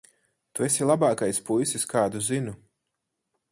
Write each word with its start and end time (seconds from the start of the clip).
Tu 0.59 0.63
esi 0.67 0.87
labākais 0.91 1.43
puisis, 1.51 1.87
kādu 1.93 2.25
zinu. 2.31 2.57